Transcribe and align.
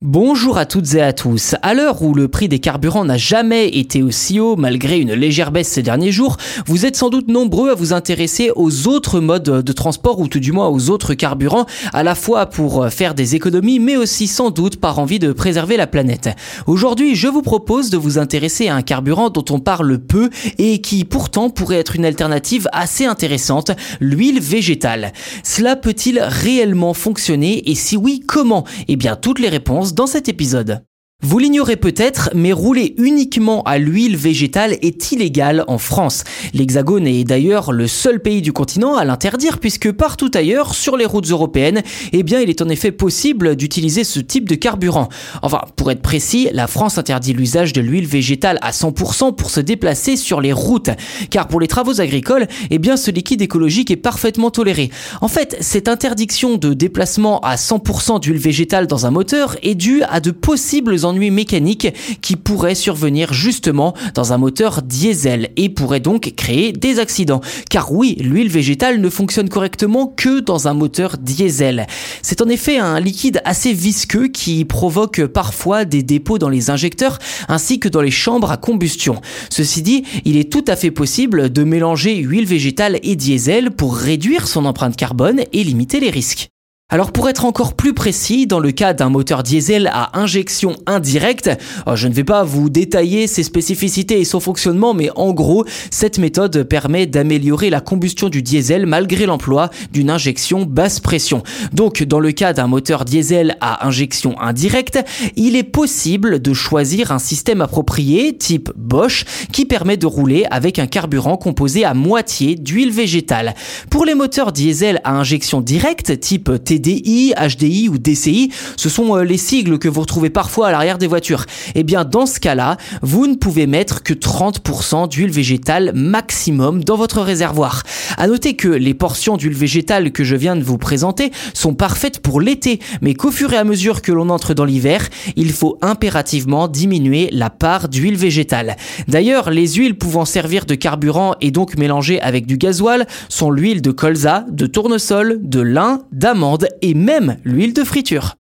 Bonjour 0.00 0.58
à 0.58 0.64
toutes 0.64 0.94
et 0.94 1.02
à 1.02 1.12
tous. 1.12 1.56
À 1.60 1.74
l'heure 1.74 2.02
où 2.02 2.14
le 2.14 2.28
prix 2.28 2.48
des 2.48 2.60
carburants 2.60 3.04
n'a 3.04 3.16
jamais 3.16 3.66
été 3.66 4.00
aussi 4.00 4.38
haut 4.38 4.54
malgré 4.54 5.00
une 5.00 5.12
légère 5.12 5.50
baisse 5.50 5.66
ces 5.66 5.82
derniers 5.82 6.12
jours, 6.12 6.36
vous 6.66 6.86
êtes 6.86 6.94
sans 6.94 7.10
doute 7.10 7.26
nombreux 7.26 7.70
à 7.70 7.74
vous 7.74 7.92
intéresser 7.92 8.52
aux 8.54 8.86
autres 8.86 9.18
modes 9.18 9.42
de 9.42 9.72
transport 9.72 10.20
ou 10.20 10.28
tout 10.28 10.38
du 10.38 10.52
moins 10.52 10.68
aux 10.68 10.90
autres 10.90 11.14
carburants, 11.14 11.66
à 11.92 12.04
la 12.04 12.14
fois 12.14 12.46
pour 12.46 12.88
faire 12.90 13.16
des 13.16 13.34
économies 13.34 13.80
mais 13.80 13.96
aussi 13.96 14.28
sans 14.28 14.50
doute 14.50 14.76
par 14.76 15.00
envie 15.00 15.18
de 15.18 15.32
préserver 15.32 15.76
la 15.76 15.88
planète. 15.88 16.28
Aujourd'hui, 16.68 17.16
je 17.16 17.26
vous 17.26 17.42
propose 17.42 17.90
de 17.90 17.96
vous 17.96 18.18
intéresser 18.18 18.68
à 18.68 18.76
un 18.76 18.82
carburant 18.82 19.30
dont 19.30 19.46
on 19.50 19.58
parle 19.58 19.98
peu 19.98 20.30
et 20.58 20.80
qui 20.80 21.04
pourtant 21.04 21.50
pourrait 21.50 21.78
être 21.78 21.96
une 21.96 22.04
alternative 22.04 22.68
assez 22.70 23.04
intéressante, 23.04 23.72
l'huile 23.98 24.38
végétale. 24.38 25.12
Cela 25.42 25.74
peut-il 25.74 26.20
réellement 26.20 26.94
fonctionner 26.94 27.68
et 27.68 27.74
si 27.74 27.96
oui, 27.96 28.22
comment? 28.24 28.62
Eh 28.86 28.94
bien, 28.94 29.16
toutes 29.16 29.40
les 29.40 29.48
réponses 29.48 29.87
dans 29.94 30.06
cet 30.06 30.28
épisode. 30.28 30.84
Vous 31.24 31.40
l'ignorez 31.40 31.74
peut-être, 31.74 32.30
mais 32.32 32.52
rouler 32.52 32.94
uniquement 32.96 33.64
à 33.64 33.78
l'huile 33.78 34.16
végétale 34.16 34.76
est 34.82 35.10
illégal 35.10 35.64
en 35.66 35.76
France. 35.76 36.22
L'Hexagone 36.54 37.08
est 37.08 37.24
d'ailleurs 37.24 37.72
le 37.72 37.88
seul 37.88 38.20
pays 38.20 38.40
du 38.40 38.52
continent 38.52 38.94
à 38.94 39.04
l'interdire 39.04 39.58
puisque 39.58 39.90
partout 39.90 40.30
ailleurs, 40.34 40.76
sur 40.76 40.96
les 40.96 41.06
routes 41.06 41.28
européennes, 41.28 41.82
eh 42.12 42.22
bien, 42.22 42.38
il 42.38 42.48
est 42.50 42.62
en 42.62 42.68
effet 42.68 42.92
possible 42.92 43.56
d'utiliser 43.56 44.04
ce 44.04 44.20
type 44.20 44.48
de 44.48 44.54
carburant. 44.54 45.08
Enfin, 45.42 45.62
pour 45.74 45.90
être 45.90 46.02
précis, 46.02 46.50
la 46.52 46.68
France 46.68 46.98
interdit 46.98 47.32
l'usage 47.32 47.72
de 47.72 47.80
l'huile 47.80 48.06
végétale 48.06 48.60
à 48.62 48.70
100% 48.70 49.34
pour 49.34 49.50
se 49.50 49.58
déplacer 49.58 50.16
sur 50.16 50.40
les 50.40 50.52
routes. 50.52 50.90
Car 51.30 51.48
pour 51.48 51.58
les 51.58 51.66
travaux 51.66 52.00
agricoles, 52.00 52.46
eh 52.70 52.78
bien, 52.78 52.96
ce 52.96 53.10
liquide 53.10 53.42
écologique 53.42 53.90
est 53.90 53.96
parfaitement 53.96 54.52
toléré. 54.52 54.90
En 55.20 55.26
fait, 55.26 55.56
cette 55.62 55.88
interdiction 55.88 56.58
de 56.58 56.74
déplacement 56.74 57.40
à 57.40 57.56
100% 57.56 58.20
d'huile 58.20 58.38
végétale 58.38 58.86
dans 58.86 59.04
un 59.04 59.10
moteur 59.10 59.56
est 59.64 59.74
due 59.74 60.04
à 60.04 60.20
de 60.20 60.30
possibles 60.30 61.04
ennuis 61.08 61.30
mécaniques 61.30 61.88
qui 62.20 62.36
pourraient 62.36 62.74
survenir 62.74 63.32
justement 63.32 63.94
dans 64.14 64.32
un 64.32 64.38
moteur 64.38 64.82
diesel 64.82 65.50
et 65.56 65.68
pourraient 65.68 66.00
donc 66.00 66.32
créer 66.36 66.72
des 66.72 66.98
accidents. 66.98 67.40
Car 67.70 67.92
oui, 67.92 68.16
l'huile 68.20 68.48
végétale 68.48 69.00
ne 69.00 69.10
fonctionne 69.10 69.48
correctement 69.48 70.06
que 70.06 70.40
dans 70.40 70.68
un 70.68 70.74
moteur 70.74 71.18
diesel. 71.18 71.86
C'est 72.22 72.42
en 72.42 72.48
effet 72.48 72.78
un 72.78 73.00
liquide 73.00 73.40
assez 73.44 73.72
visqueux 73.72 74.28
qui 74.28 74.64
provoque 74.64 75.24
parfois 75.26 75.84
des 75.84 76.02
dépôts 76.02 76.38
dans 76.38 76.48
les 76.48 76.70
injecteurs 76.70 77.18
ainsi 77.48 77.80
que 77.80 77.88
dans 77.88 78.00
les 78.00 78.10
chambres 78.10 78.50
à 78.50 78.56
combustion. 78.56 79.20
Ceci 79.50 79.82
dit, 79.82 80.04
il 80.24 80.36
est 80.36 80.50
tout 80.52 80.64
à 80.68 80.76
fait 80.76 80.90
possible 80.90 81.52
de 81.52 81.64
mélanger 81.64 82.16
huile 82.16 82.46
végétale 82.46 82.98
et 83.02 83.16
diesel 83.16 83.70
pour 83.70 83.96
réduire 83.96 84.48
son 84.48 84.64
empreinte 84.64 84.96
carbone 84.96 85.40
et 85.52 85.64
limiter 85.64 86.00
les 86.00 86.10
risques. 86.10 86.50
Alors 86.90 87.12
pour 87.12 87.28
être 87.28 87.44
encore 87.44 87.74
plus 87.74 87.92
précis, 87.92 88.46
dans 88.46 88.60
le 88.60 88.72
cas 88.72 88.94
d'un 88.94 89.10
moteur 89.10 89.42
diesel 89.42 89.90
à 89.92 90.18
injection 90.18 90.74
indirecte, 90.86 91.50
oh, 91.86 91.96
je 91.96 92.08
ne 92.08 92.14
vais 92.14 92.24
pas 92.24 92.44
vous 92.44 92.70
détailler 92.70 93.26
ses 93.26 93.42
spécificités 93.42 94.18
et 94.18 94.24
son 94.24 94.40
fonctionnement, 94.40 94.94
mais 94.94 95.10
en 95.14 95.34
gros, 95.34 95.66
cette 95.90 96.18
méthode 96.18 96.62
permet 96.62 97.04
d'améliorer 97.04 97.68
la 97.68 97.82
combustion 97.82 98.30
du 98.30 98.40
diesel 98.40 98.86
malgré 98.86 99.26
l'emploi 99.26 99.68
d'une 99.92 100.08
injection 100.08 100.62
basse 100.62 100.98
pression. 100.98 101.42
Donc 101.74 102.02
dans 102.04 102.20
le 102.20 102.32
cas 102.32 102.54
d'un 102.54 102.68
moteur 102.68 103.04
diesel 103.04 103.58
à 103.60 103.86
injection 103.86 104.40
indirecte, 104.40 104.98
il 105.36 105.56
est 105.56 105.64
possible 105.64 106.40
de 106.40 106.54
choisir 106.54 107.12
un 107.12 107.18
système 107.18 107.60
approprié 107.60 108.34
type 108.38 108.70
Bosch 108.76 109.26
qui 109.52 109.66
permet 109.66 109.98
de 109.98 110.06
rouler 110.06 110.46
avec 110.50 110.78
un 110.78 110.86
carburant 110.86 111.36
composé 111.36 111.84
à 111.84 111.92
moitié 111.92 112.54
d'huile 112.54 112.92
végétale. 112.92 113.54
Pour 113.90 114.06
les 114.06 114.14
moteurs 114.14 114.52
diesel 114.52 115.02
à 115.04 115.12
injection 115.12 115.60
directe 115.60 116.18
type 116.20 116.50
T 116.64 116.77
DI, 116.78 117.34
HDI 117.36 117.88
ou 117.88 117.98
DCI, 117.98 118.50
ce 118.76 118.88
sont 118.88 119.16
euh, 119.16 119.24
les 119.24 119.36
sigles 119.36 119.78
que 119.78 119.88
vous 119.88 120.00
retrouvez 120.00 120.30
parfois 120.30 120.68
à 120.68 120.72
l'arrière 120.72 120.98
des 120.98 121.06
voitures. 121.06 121.44
Eh 121.74 121.82
bien 121.82 122.04
dans 122.04 122.26
ce 122.26 122.40
cas-là, 122.40 122.76
vous 123.02 123.26
ne 123.26 123.34
pouvez 123.34 123.66
mettre 123.66 124.02
que 124.02 124.14
30% 124.14 125.08
d'huile 125.08 125.30
végétale 125.30 125.92
maximum 125.94 126.84
dans 126.84 126.96
votre 126.96 127.20
réservoir. 127.22 127.82
À 128.18 128.26
noter 128.26 128.56
que 128.56 128.66
les 128.66 128.94
portions 128.94 129.36
d'huile 129.36 129.54
végétale 129.54 130.10
que 130.10 130.24
je 130.24 130.34
viens 130.34 130.56
de 130.56 130.64
vous 130.64 130.76
présenter 130.76 131.30
sont 131.54 131.74
parfaites 131.74 132.18
pour 132.18 132.40
l'été, 132.40 132.80
mais 133.00 133.14
qu'au 133.14 133.30
fur 133.30 133.52
et 133.52 133.56
à 133.56 133.62
mesure 133.62 134.02
que 134.02 134.10
l'on 134.10 134.28
entre 134.28 134.54
dans 134.54 134.64
l'hiver, 134.64 135.08
il 135.36 135.52
faut 135.52 135.78
impérativement 135.82 136.66
diminuer 136.66 137.28
la 137.30 137.48
part 137.48 137.88
d'huile 137.88 138.16
végétale. 138.16 138.76
D'ailleurs, 139.06 139.50
les 139.50 139.68
huiles 139.68 139.96
pouvant 139.96 140.24
servir 140.24 140.66
de 140.66 140.74
carburant 140.74 141.36
et 141.40 141.52
donc 141.52 141.78
mélangées 141.78 142.20
avec 142.20 142.44
du 142.44 142.58
gasoil 142.58 143.06
sont 143.28 143.52
l'huile 143.52 143.82
de 143.82 143.92
colza, 143.92 144.44
de 144.50 144.66
tournesol, 144.66 145.38
de 145.40 145.60
lin, 145.60 146.00
d'amande 146.10 146.66
et 146.82 146.94
même 146.94 147.36
l'huile 147.44 147.72
de 147.72 147.84
friture. 147.84 148.37